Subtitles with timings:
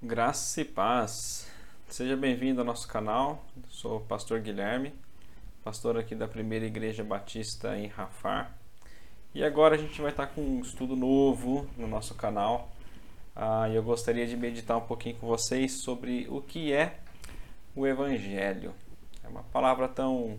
[0.00, 1.50] Graça e paz.
[1.88, 3.44] Seja bem-vindo ao nosso canal.
[3.68, 4.94] Sou o pastor Guilherme,
[5.64, 8.56] pastor aqui da Primeira Igreja Batista em Rafar.
[9.34, 12.70] E agora a gente vai estar com um estudo novo no nosso canal.
[13.34, 17.00] Ah, eu gostaria de meditar um pouquinho com vocês sobre o que é
[17.74, 18.72] o Evangelho.
[19.24, 20.38] É uma palavra tão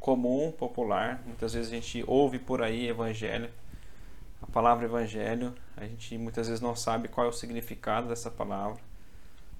[0.00, 1.22] comum, popular.
[1.24, 3.48] Muitas vezes a gente ouve por aí Evangelho
[4.42, 8.80] a palavra evangelho, a gente muitas vezes não sabe qual é o significado dessa palavra.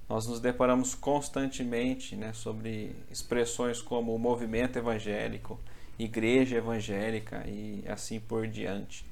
[0.09, 5.59] Nós nos deparamos constantemente né, sobre expressões como movimento evangélico,
[5.97, 9.05] igreja evangélica e assim por diante.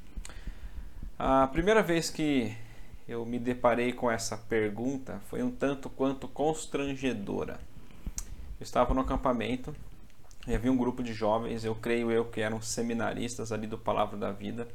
[1.17, 2.55] A primeira vez que
[3.07, 7.59] eu me deparei com essa pergunta foi um tanto quanto constrangedora.
[8.59, 9.73] Eu estava no acampamento
[10.45, 14.17] e havia um grupo de jovens, eu creio eu que eram seminaristas ali do Palavra
[14.17, 14.67] da Vida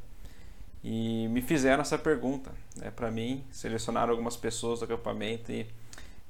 [0.83, 3.43] e me fizeram essa pergunta né, para mim.
[3.51, 5.67] Selecionaram algumas pessoas do acampamento e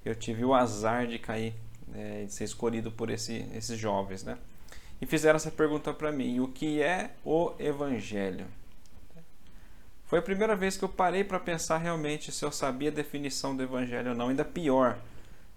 [0.04, 1.54] eu tive o azar de cair,
[1.88, 4.24] né, de ser escolhido por esse, esses jovens.
[4.24, 4.38] Né?
[5.02, 8.46] E fizeram essa pergunta para mim: o que é o Evangelho?
[10.06, 13.56] Foi a primeira vez que eu parei para pensar realmente se eu sabia a definição
[13.56, 14.30] do Evangelho ou não.
[14.30, 14.98] Ainda pior,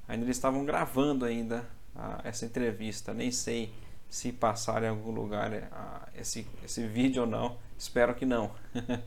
[0.09, 3.15] ainda eles estavam gravando ainda a, essa entrevista.
[3.15, 3.73] Nem sei
[4.11, 8.51] se passar em algum lugar a, esse, esse vídeo ou não Espero que não.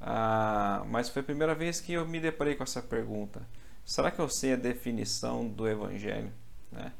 [0.00, 3.42] ah, mas foi a primeira vez que eu me deparei com essa pergunta.
[3.84, 6.32] Será que eu sei a definição do Evangelho?
[6.70, 6.92] Né?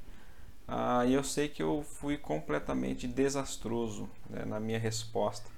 [0.66, 5.48] Ah, e eu sei que eu fui completamente desastroso né, na minha resposta.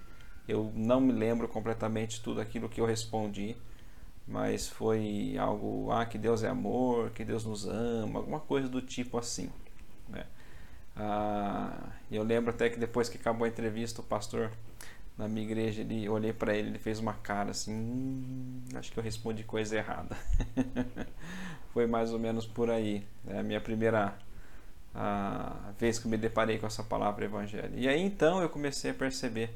[0.47, 3.57] Eu não me lembro completamente tudo aquilo que eu respondi,
[4.29, 8.83] mas foi algo, ah, que Deus é amor, que Deus nos ama, alguma coisa do
[8.83, 9.51] tipo assim.
[10.07, 10.27] Né?
[10.97, 14.51] Ah, eu lembro até que depois que acabou a entrevista, o pastor
[15.17, 18.91] na minha igreja, ele, eu olhei para ele, ele fez uma cara assim, hum, acho
[18.91, 20.17] que eu respondi coisa errada.
[21.73, 23.07] Foi mais ou menos por aí.
[23.29, 24.17] É a minha primeira
[24.95, 27.73] a vez que me deparei com essa palavra evangelho.
[27.77, 29.51] E aí então eu comecei a perceber,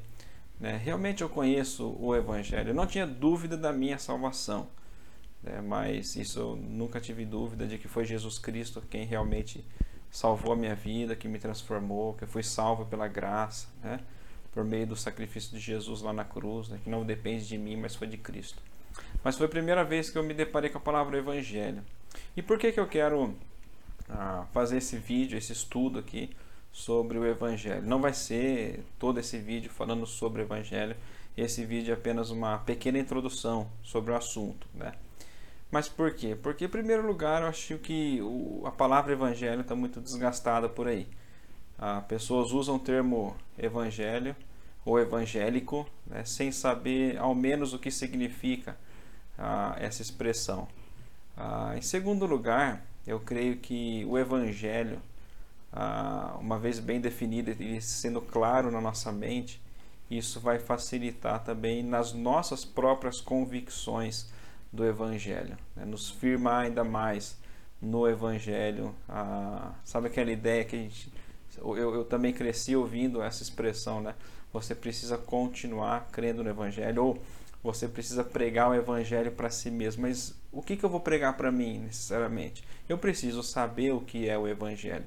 [0.59, 2.69] né, realmente eu conheço o evangelho.
[2.69, 4.67] Eu não tinha dúvida da minha salvação,
[5.43, 9.65] né, mas isso eu nunca tive dúvida de que foi Jesus Cristo quem realmente
[10.11, 13.99] salvou a minha vida, que me transformou, que eu fui salvo pela graça, né?
[14.55, 17.75] por meio do sacrifício de Jesus lá na cruz, né, que não depende de mim,
[17.75, 18.63] mas foi de Cristo.
[19.21, 21.83] Mas foi a primeira vez que eu me deparei com a palavra Evangelho.
[22.37, 23.35] E por que, que eu quero
[24.09, 26.29] ah, fazer esse vídeo, esse estudo aqui
[26.71, 27.85] sobre o Evangelho?
[27.85, 30.95] Não vai ser todo esse vídeo falando sobre o Evangelho,
[31.35, 34.65] esse vídeo é apenas uma pequena introdução sobre o assunto.
[34.73, 34.93] Né?
[35.71, 36.35] Mas por quê?
[36.35, 40.87] Porque, em primeiro lugar, eu acho que o, a palavra Evangelho está muito desgastada por
[40.87, 41.07] aí.
[41.77, 44.33] Ah, pessoas usam o termo evangelho
[44.85, 48.77] ou evangélico né, sem saber ao menos o que significa
[49.37, 50.67] ah, essa expressão.
[51.35, 55.01] Ah, em segundo lugar, eu creio que o evangelho,
[55.73, 59.61] ah, uma vez bem definido e sendo claro na nossa mente,
[60.09, 64.29] isso vai facilitar também nas nossas próprias convicções
[64.75, 67.37] do evangelho, né, nos firmar ainda mais
[67.81, 68.93] no evangelho.
[69.09, 71.11] Ah, sabe aquela ideia que a gente
[71.57, 74.15] eu, eu também cresci ouvindo essa expressão, né?
[74.51, 77.23] Você precisa continuar crendo no Evangelho ou
[77.63, 80.03] você precisa pregar o Evangelho para si mesmo.
[80.03, 82.63] Mas o que, que eu vou pregar para mim, necessariamente?
[82.87, 85.05] Eu preciso saber o que é o Evangelho.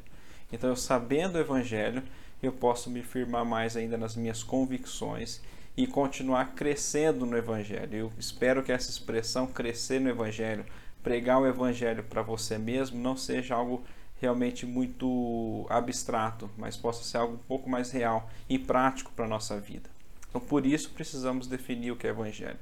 [0.53, 2.03] Então, eu sabendo o Evangelho,
[2.43, 5.41] eu posso me firmar mais ainda nas minhas convicções
[5.79, 7.95] e continuar crescendo no Evangelho.
[7.97, 10.67] Eu espero que essa expressão crescer no Evangelho,
[11.05, 13.85] pregar o Evangelho para você mesmo, não seja algo
[14.21, 19.29] realmente muito abstrato, mas possa ser algo um pouco mais real e prático para a
[19.29, 19.89] nossa vida.
[20.29, 22.59] Então, por isso, precisamos definir o que é Evangelho.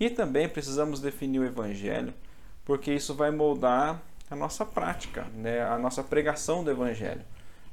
[0.00, 2.14] E também precisamos definir o Evangelho,
[2.64, 4.00] porque isso vai moldar
[4.30, 5.60] a nossa prática, né?
[5.66, 7.20] a nossa pregação do Evangelho.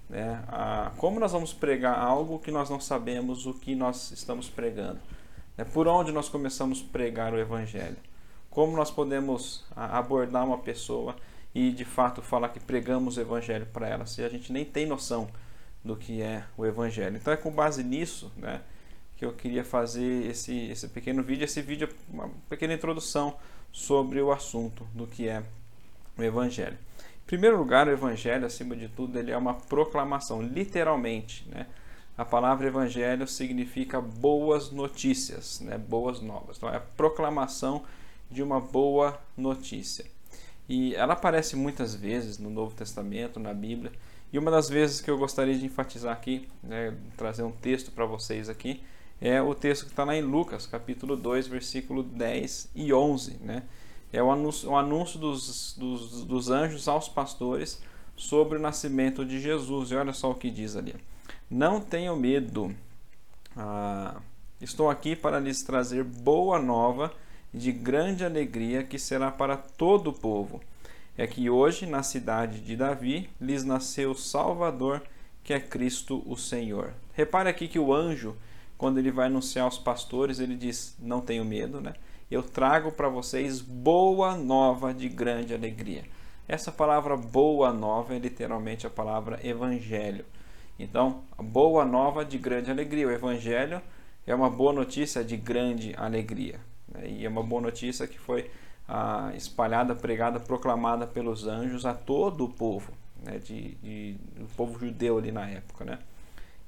[0.10, 0.44] Né?
[0.48, 5.00] A, como nós vamos pregar algo que nós não sabemos o que nós estamos pregando?
[5.58, 5.64] Né?
[5.64, 7.97] Por onde nós começamos a pregar o Evangelho?
[8.50, 11.16] Como nós podemos abordar uma pessoa
[11.56, 14.85] e de fato falar que pregamos o evangelho para ela, se a gente nem tem
[14.85, 15.29] noção
[15.84, 17.16] do que é o evangelho.
[17.16, 18.62] Então é com base nisso, né,
[19.16, 23.38] que eu queria fazer esse esse pequeno vídeo, esse vídeo é uma pequena introdução
[23.72, 25.44] sobre o assunto do que é
[26.18, 26.78] o evangelho.
[27.26, 31.66] Em primeiro lugar, o evangelho, acima de tudo, ele é uma proclamação, literalmente, né?
[32.16, 35.76] A palavra evangelho significa boas notícias, né?
[35.76, 36.56] boas novas.
[36.58, 37.84] Então, é a proclamação
[38.30, 40.06] de uma boa notícia.
[40.70, 43.92] E ela aparece muitas vezes no Novo Testamento, na Bíblia.
[44.32, 48.06] E uma das vezes que eu gostaria de enfatizar aqui, né, trazer um texto para
[48.06, 48.84] vocês aqui,
[49.20, 53.64] é o texto que está lá em Lucas, capítulo 2, versículo 10 e 11, né,
[54.11, 57.81] é o anúncio, o anúncio dos, dos, dos anjos aos pastores
[58.16, 59.91] sobre o nascimento de Jesus.
[59.91, 60.96] E olha só o que diz ali:
[61.49, 62.73] Não tenham medo,
[63.55, 64.22] ah,
[64.61, 67.13] estou aqui para lhes trazer boa nova
[67.53, 70.61] de grande alegria que será para todo o povo.
[71.17, 75.02] É que hoje, na cidade de Davi, lhes nasceu o Salvador,
[75.43, 76.93] que é Cristo o Senhor.
[77.13, 78.35] Repare aqui que o anjo,
[78.78, 81.93] quando ele vai anunciar aos pastores, ele diz: Não tenho medo, né?
[82.30, 86.04] Eu trago para vocês boa nova de grande alegria.
[86.48, 90.26] Essa palavra boa nova é literalmente a palavra evangelho.
[90.80, 93.08] Então, boa nova de grande alegria.
[93.08, 93.80] O evangelho
[94.26, 96.60] é uma boa notícia de grande alegria.
[96.88, 97.08] Né?
[97.10, 98.50] E é uma boa notícia que foi
[98.88, 102.92] ah, espalhada, pregada, proclamada pelos anjos a todo o povo,
[103.22, 103.38] né?
[103.38, 105.86] de, de, o povo judeu ali na época.
[105.86, 106.00] Né?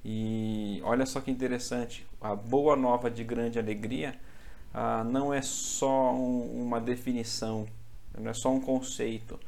[0.06, 4.16] E olha só que interessante, a boa nova de grande alegria
[4.80, 7.66] ah, não é só um, uma definição,
[8.16, 9.40] não é só um conceito,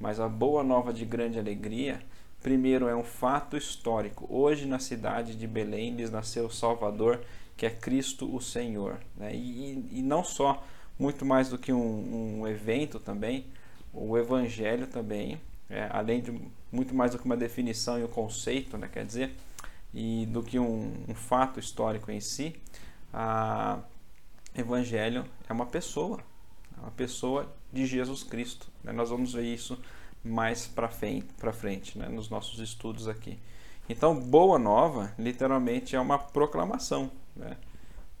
[0.00, 2.00] mas a boa nova de grande alegria,
[2.42, 4.26] primeiro é um fato histórico.
[4.30, 7.20] Hoje na cidade de Belém lhes nasceu o Salvador,
[7.54, 8.98] que é Cristo o Senhor.
[9.14, 9.34] Né?
[9.34, 10.64] E, e, não só,
[10.98, 13.44] muito mais do que um, um evento também,
[13.92, 15.38] o Evangelho também,
[15.68, 16.32] é, além de
[16.72, 19.34] muito mais do que uma definição e um conceito, né, quer dizer,
[19.92, 22.56] e do que um, um fato histórico em si,
[23.12, 23.80] a
[24.58, 26.18] Evangelho é uma pessoa,
[26.76, 28.68] é uma pessoa de Jesus Cristo.
[28.82, 28.90] Né?
[28.92, 29.78] Nós vamos ver isso
[30.24, 32.08] mais para frente, frente né?
[32.08, 33.38] nos nossos estudos aqui.
[33.88, 37.56] Então, boa nova, literalmente, é uma proclamação, né?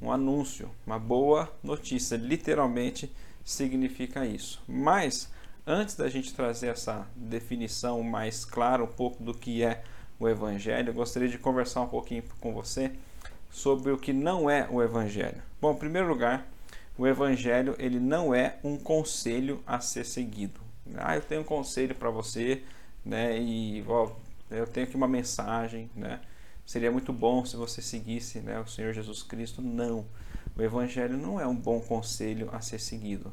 [0.00, 2.16] um anúncio, uma boa notícia.
[2.16, 3.12] Literalmente
[3.44, 4.62] significa isso.
[4.66, 5.30] Mas,
[5.66, 9.82] antes da gente trazer essa definição mais clara, um pouco do que é
[10.20, 12.92] o Evangelho, eu gostaria de conversar um pouquinho com você
[13.50, 15.42] sobre o que não é o Evangelho.
[15.60, 16.46] Bom, em primeiro lugar,
[16.96, 20.60] o Evangelho ele não é um conselho a ser seguido.
[20.96, 22.62] Ah, eu tenho um conselho para você,
[23.04, 23.38] né?
[23.38, 24.10] E ó,
[24.50, 26.20] eu tenho aqui uma mensagem, né?
[26.64, 29.62] Seria muito bom se você seguisse né, o Senhor Jesus Cristo.
[29.62, 30.04] Não.
[30.56, 33.32] O Evangelho não é um bom conselho a ser seguido.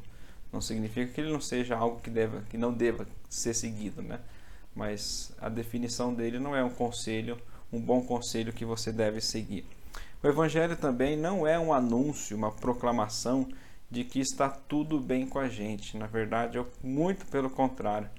[0.54, 4.20] Não significa que ele não seja algo que, deva, que não deva ser seguido, né?
[4.74, 7.38] Mas a definição dele não é um conselho,
[7.74, 9.66] um bom conselho que você deve seguir.
[10.26, 13.48] O Evangelho também não é um anúncio, uma proclamação
[13.92, 15.96] de que está tudo bem com a gente.
[16.00, 18.10] Na verdade, é muito pelo contrário.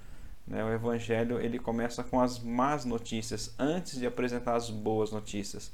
[0.46, 0.62] Né?
[0.62, 5.72] O Evangelho ele começa com as más notícias antes de apresentar as boas notícias.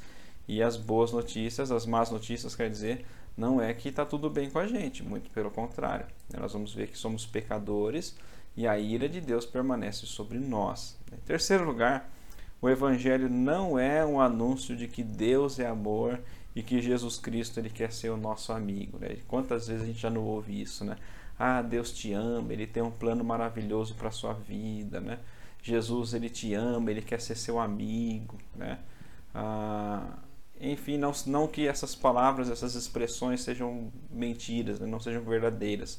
[0.48, 3.04] E as boas notícias, as más notícias, quer dizer,
[3.36, 6.06] não é que está tudo bem com a gente, muito pelo contrário.
[6.34, 8.16] Nós vamos ver que somos pecadores
[8.56, 10.98] e a ira de Deus permanece sobre nós.
[11.12, 12.10] Em terceiro lugar,
[12.62, 16.20] o Evangelho não é um anúncio de que Deus é amor
[16.54, 18.98] e que Jesus Cristo ele quer ser o nosso amigo.
[19.00, 19.16] Né?
[19.26, 20.96] Quantas vezes a gente já não ouve isso, né?
[21.36, 25.18] Ah, Deus te ama, Ele tem um plano maravilhoso para sua vida, né?
[25.60, 28.78] Jesus, Ele te ama, Ele quer ser seu amigo, né?
[29.34, 30.18] Ah,
[30.60, 34.86] enfim, não, não que essas palavras, essas expressões sejam mentiras, né?
[34.86, 35.98] não sejam verdadeiras,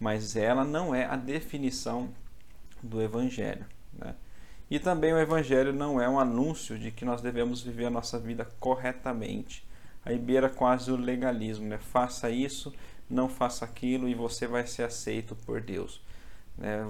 [0.00, 2.08] mas ela não é a definição
[2.82, 4.16] do Evangelho, né?
[4.70, 8.18] E também o Evangelho não é um anúncio de que nós devemos viver a nossa
[8.18, 9.66] vida corretamente.
[10.04, 11.78] Aí beira quase o legalismo, né?
[11.78, 12.72] Faça isso
[13.10, 16.00] não faça aquilo e você vai ser aceito por Deus.
[16.56, 16.86] Né?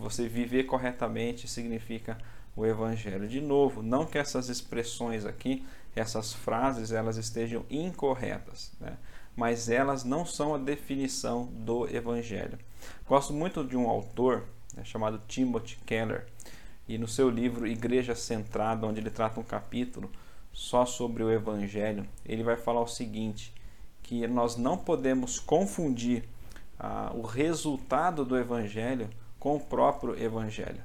[0.00, 2.16] Você viver corretamente significa
[2.56, 3.28] o Evangelho.
[3.28, 8.96] De novo, não que essas expressões aqui, essas frases, elas estejam incorretas, né?
[9.34, 12.58] mas elas não são a definição do Evangelho.
[13.08, 14.44] Gosto muito de um autor
[14.76, 16.26] né, chamado Timothy Keller,
[16.88, 20.10] e no seu livro Igreja Centrada, onde ele trata um capítulo
[20.52, 23.52] só sobre o Evangelho, ele vai falar o seguinte:
[24.02, 26.24] que nós não podemos confundir
[26.78, 30.82] ah, o resultado do Evangelho com o próprio Evangelho.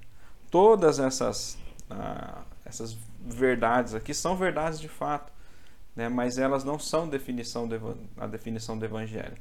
[0.49, 1.57] Todas essas,
[1.89, 5.31] ah, essas verdades aqui são verdades de fato,
[5.95, 6.07] né?
[6.07, 9.37] mas elas não são definição do, a definição do Evangelho.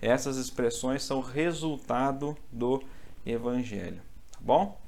[0.00, 2.82] Essas expressões são resultado do
[3.26, 4.00] Evangelho.
[4.32, 4.87] Tá bom?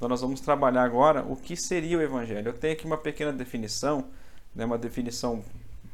[0.00, 2.48] Então nós vamos trabalhar agora o que seria o Evangelho.
[2.48, 4.06] Eu tenho aqui uma pequena definição,
[4.54, 4.64] né?
[4.64, 5.44] uma definição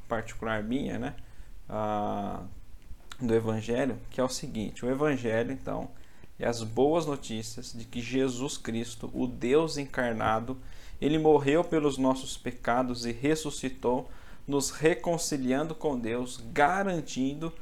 [0.06, 1.16] particular minha, né?
[3.20, 5.90] do Evangelho, que é o seguinte: o Evangelho, então,
[6.38, 10.56] é as boas notícias de que Jesus Cristo, o Deus encarnado,
[11.00, 14.08] ele morreu pelos nossos pecados e ressuscitou,
[14.46, 17.52] nos reconciliando com Deus, garantindo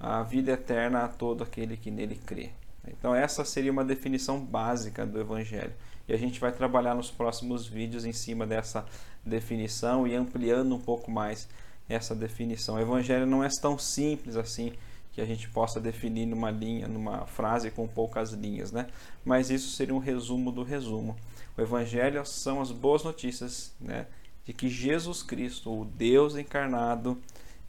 [0.00, 2.50] a vida eterna a todo aquele que nele crê.
[2.88, 5.72] Então, essa seria uma definição básica do Evangelho.
[6.08, 8.84] E a gente vai trabalhar nos próximos vídeos em cima dessa
[9.24, 11.48] definição e ampliando um pouco mais
[11.88, 12.76] essa definição.
[12.76, 14.72] O evangelho não é tão simples assim
[15.12, 18.86] que a gente possa definir numa linha, numa frase com poucas linhas, né?
[19.24, 21.14] Mas isso seria um resumo do resumo.
[21.56, 24.06] O Evangelho são as boas notícias, né?
[24.44, 27.20] De que Jesus Cristo, o Deus encarnado,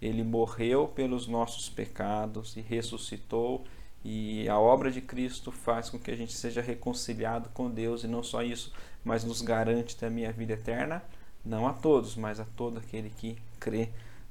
[0.01, 3.65] ele morreu pelos nossos pecados e ressuscitou
[4.03, 8.07] e a obra de Cristo faz com que a gente seja reconciliado com Deus e
[8.07, 11.01] não só isso, mas nos garante também a vida eterna,
[11.45, 13.89] não a todos, mas a todo aquele que crê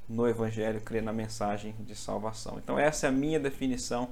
[0.08, 2.58] no Evangelho, crê na mensagem de salvação.
[2.58, 4.10] Então, essa é a minha definição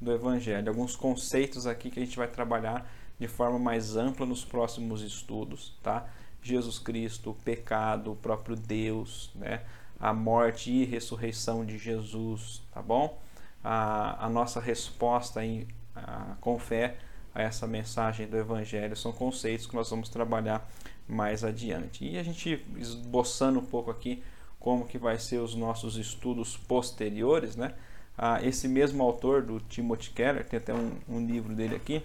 [0.00, 0.68] do Evangelho.
[0.68, 2.88] Alguns conceitos aqui que a gente vai trabalhar
[3.18, 6.08] de forma mais ampla nos próximos estudos, tá?
[6.42, 9.62] Jesus Cristo, o pecado, o próprio Deus, né?
[10.00, 13.20] a morte e ressurreição de Jesus, tá bom?
[13.62, 16.96] A, a nossa resposta em, a, com fé
[17.34, 20.68] a essa mensagem do Evangelho são conceitos que nós vamos trabalhar
[21.06, 22.04] mais adiante.
[22.04, 24.22] E a gente esboçando um pouco aqui
[24.58, 27.74] como que vai ser os nossos estudos posteriores, né?
[28.16, 32.02] Ah, esse mesmo autor do Timothy Keller, tem até um, um, livro dele aqui,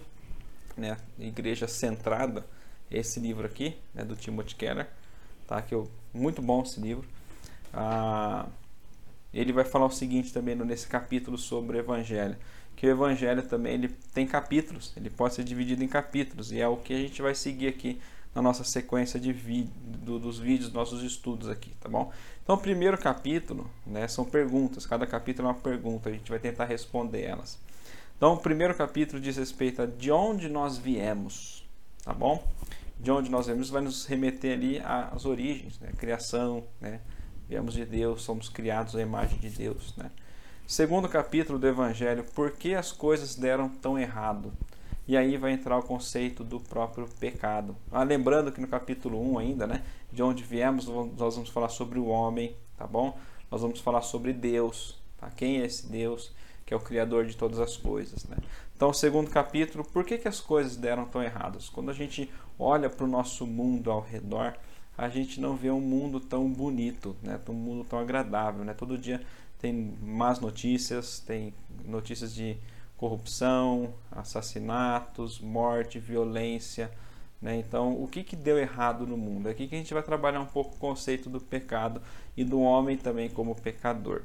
[0.78, 0.98] né?
[1.20, 2.46] Igreja Centrada,
[2.90, 4.06] esse livro aqui, né?
[4.06, 4.88] do Timothy Keller,
[5.46, 5.62] tá?
[5.62, 7.06] Que eu, muito bom esse livro.
[7.74, 8.48] Ah,
[9.40, 12.38] ele vai falar o seguinte também nesse capítulo sobre o Evangelho,
[12.76, 16.68] que o Evangelho também ele tem capítulos, ele pode ser dividido em capítulos e é
[16.68, 18.00] o que a gente vai seguir aqui
[18.34, 22.12] na nossa sequência de vídeo, do, dos vídeos, nossos estudos aqui, tá bom?
[22.44, 26.38] Então, o primeiro capítulo, né, são perguntas, cada capítulo é uma pergunta, a gente vai
[26.38, 27.58] tentar responder elas.
[28.18, 31.66] Então, o primeiro capítulo diz respeito a de onde nós viemos,
[32.04, 32.46] tá bom?
[33.00, 37.00] De onde nós viemos vai nos remeter ali às origens, né, criação, né,
[37.48, 40.12] viemos de Deus, somos criados à imagem de Deus, né?
[40.68, 44.52] Segundo capítulo do Evangelho, por que as coisas deram tão errado?
[45.08, 47.76] E aí vai entrar o conceito do próprio pecado.
[47.92, 52.00] Ah, lembrando que no capítulo 1 ainda, né, de onde viemos, nós vamos falar sobre
[52.00, 53.16] o homem, tá bom?
[53.52, 55.30] Nós vamos falar sobre Deus, tá?
[55.30, 56.34] Quem é esse Deus
[56.66, 58.38] que é o criador de todas as coisas, né?
[58.76, 61.70] Então, segundo capítulo, por que, que as coisas deram tão erradas?
[61.70, 64.58] Quando a gente olha para o nosso mundo ao redor,
[64.98, 67.40] a gente não vê um mundo tão bonito, né?
[67.50, 68.74] Um mundo tão agradável, né?
[68.74, 69.22] Todo dia
[69.60, 71.54] tem más notícias, tem
[71.86, 72.58] notícias de
[72.98, 76.92] corrupção, assassinatos, morte, violência.
[77.42, 77.58] Né?
[77.58, 79.50] Então, o que, que deu errado no mundo?
[79.50, 82.02] Aqui que a gente vai trabalhar um pouco o conceito do pecado
[82.36, 84.24] e do homem também como pecador.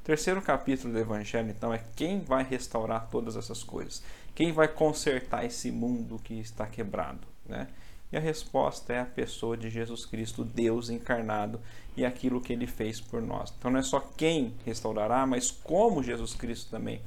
[0.00, 4.02] O terceiro capítulo do Evangelho, então, é quem vai restaurar todas essas coisas?
[4.34, 7.26] Quem vai consertar esse mundo que está quebrado?
[7.46, 7.68] Né?
[8.12, 11.60] E a resposta é a pessoa de Jesus Cristo, Deus encarnado
[11.96, 13.52] e aquilo que ele fez por nós.
[13.56, 17.00] Então não é só quem restaurará, mas como Jesus Cristo também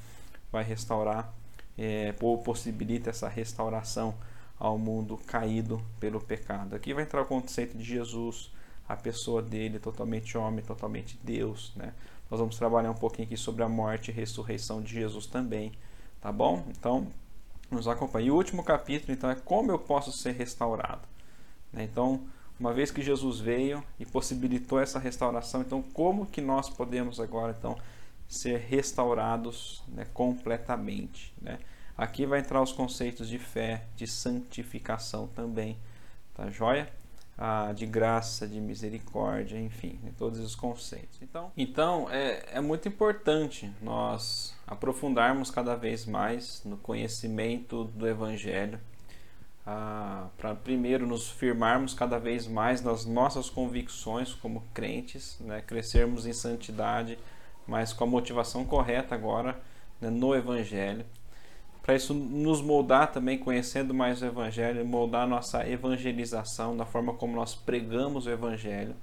[0.51, 1.33] vai restaurar
[1.77, 4.15] é, ou possibilita essa restauração
[4.57, 6.75] ao mundo caído pelo pecado.
[6.75, 8.51] Aqui vai entrar o conceito de Jesus,
[8.87, 11.73] a pessoa dele, totalmente homem, totalmente Deus.
[11.75, 11.93] Né?
[12.29, 15.71] Nós vamos trabalhar um pouquinho aqui sobre a morte e ressurreição de Jesus também,
[16.21, 16.65] tá bom?
[16.69, 17.07] Então,
[17.73, 18.27] nos acompanhe.
[18.27, 21.07] E o último capítulo, então, é como eu posso ser restaurado.
[21.71, 21.83] Né?
[21.83, 22.21] Então,
[22.59, 27.55] uma vez que Jesus veio e possibilitou essa restauração, então como que nós podemos agora,
[27.57, 27.77] então,
[28.27, 31.33] ser restaurados né, completamente.
[31.41, 31.59] Né?
[31.97, 35.77] Aqui vai entrar os conceitos de fé, de santificação também,
[36.33, 36.91] tá joia?
[37.35, 41.17] Ah, de graça, de misericórdia, enfim, né, todos os conceitos.
[41.19, 48.79] Então, então é, é muito importante nós aprofundarmos cada vez mais no conhecimento do Evangelho,
[49.65, 56.27] ah, para primeiro nos firmarmos cada vez mais nas nossas convicções como crentes, né, crescermos
[56.27, 57.17] em santidade
[57.67, 59.59] mas com a motivação correta agora
[59.99, 61.05] né, no Evangelho.
[61.83, 67.35] Para isso nos moldar também, conhecendo mais o Evangelho, moldar nossa evangelização, da forma como
[67.35, 68.95] nós pregamos o Evangelho.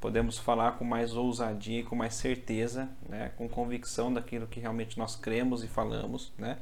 [0.00, 4.98] Podemos falar com mais ousadia e com mais certeza, né, com convicção daquilo que realmente
[4.98, 6.32] nós cremos e falamos.
[6.36, 6.58] Né?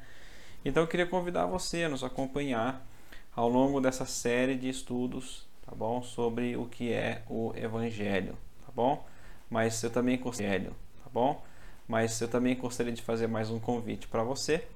[0.64, 2.86] Então eu queria convidar você a nos acompanhar
[3.34, 6.02] ao longo dessa série de estudos tá bom?
[6.02, 8.36] sobre o que é o Evangelho.
[8.66, 9.06] Tá bom?
[9.48, 10.74] Mas eu também considero
[11.12, 11.42] bom?
[11.86, 14.66] Mas eu também gostaria de fazer mais um convite para você,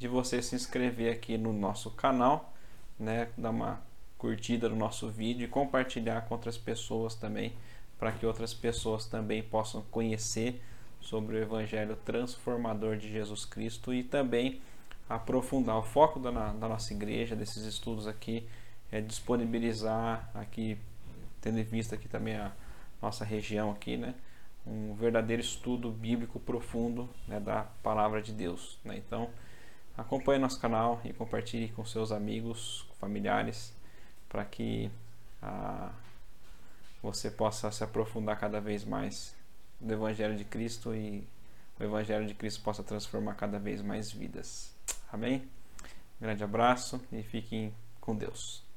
[0.00, 2.54] de você se inscrever aqui no nosso canal,
[2.98, 3.82] né, dar uma
[4.16, 7.52] curtida no nosso vídeo e compartilhar com outras pessoas também,
[7.98, 10.62] para que outras pessoas também possam conhecer
[11.02, 14.62] sobre o Evangelho transformador de Jesus Cristo e também
[15.06, 18.48] aprofundar o foco da, da nossa igreja, desses estudos aqui,
[18.90, 20.78] é disponibilizar aqui,
[21.42, 22.52] tendo em vista aqui também a
[23.02, 24.14] nossa região aqui, né?
[24.66, 28.78] um verdadeiro estudo bíblico profundo né, da palavra de Deus.
[28.82, 28.96] Né?
[28.96, 29.28] Então,
[30.00, 33.74] acompanhe nosso canal e compartilhe com seus amigos, familiares,
[34.28, 34.90] para que
[35.42, 35.92] ah,
[37.02, 39.34] você possa se aprofundar cada vez mais
[39.80, 41.26] no Evangelho de Cristo e
[41.78, 44.74] o Evangelho de Cristo possa transformar cada vez mais vidas.
[45.12, 45.48] Amém?
[46.20, 48.69] grande abraço e fiquem com Deus.